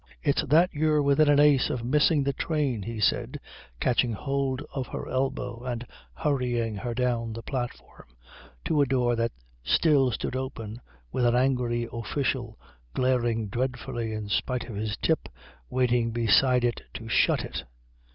[0.23, 3.39] "It's that you're within an ace of missing the train," he said,
[3.79, 5.85] catching hold of her elbow and
[6.15, 8.07] hurrying her down the platform
[8.65, 9.31] to a door that
[9.63, 12.57] still stood open, with an angry official,
[12.95, 15.29] glaring dreadfully in spite of his tip,
[15.69, 17.63] waiting beside it to shut it.